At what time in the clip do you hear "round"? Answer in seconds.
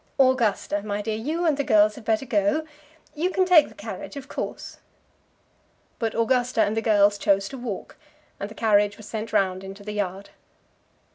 9.31-9.63